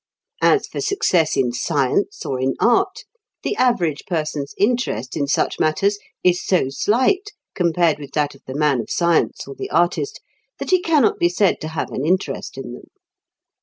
As 0.41 0.65
for 0.65 0.81
success 0.81 1.37
in 1.37 1.51
science 1.51 2.25
or 2.25 2.41
in 2.41 2.55
art, 2.59 3.01
the 3.43 3.55
average 3.57 4.03
person's 4.07 4.55
interest 4.57 5.15
in 5.15 5.27
such 5.27 5.59
matters 5.59 5.99
is 6.23 6.43
so 6.43 6.69
slight, 6.69 7.33
compared 7.53 7.99
with 7.99 8.13
that 8.15 8.33
of 8.33 8.41
the 8.47 8.55
man 8.55 8.81
of 8.81 8.89
science 8.89 9.47
or 9.47 9.53
the 9.53 9.69
artist, 9.69 10.19
that 10.57 10.71
he 10.71 10.81
cannot 10.81 11.19
be 11.19 11.29
said 11.29 11.61
to 11.61 11.67
have 11.67 11.91
an 11.91 12.03
interest 12.03 12.57
in 12.57 12.73
them. 12.73 12.85